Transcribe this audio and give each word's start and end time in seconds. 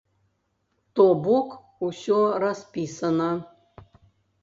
То 0.99 1.05
бок 1.27 1.53
усё 1.89 2.19
распісана. 2.47 3.33